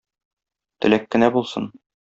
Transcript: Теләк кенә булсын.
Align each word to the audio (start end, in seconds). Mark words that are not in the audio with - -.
Теләк 0.85 1.07
кенә 1.17 1.33
булсын. 1.37 1.73